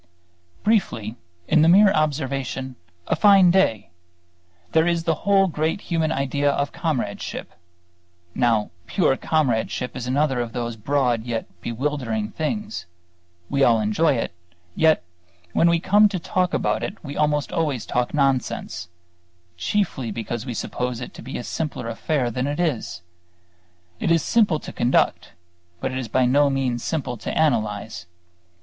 [0.63, 1.15] Briefly,
[1.47, 3.91] in the mere observation "a fine day"
[4.71, 7.51] there is the whole great human idea of comradeship.
[8.33, 12.87] Now, pure comradeship is another of those broad and yet bewildering things.
[13.47, 14.33] We all enjoy it;
[14.75, 15.03] yet
[15.53, 18.89] when we come to talk about it we almost always talk nonsense,
[19.55, 23.03] chiefly because we suppose it to be a simpler affair than it is.
[23.99, 25.33] It is simple to conduct;
[25.79, 28.07] but it is by no means simple to analyze.